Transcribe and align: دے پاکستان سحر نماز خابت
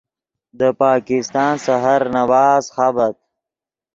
دے 0.57 0.69
پاکستان 0.81 1.53
سحر 1.65 2.01
نماز 2.15 2.63
خابت 2.75 3.15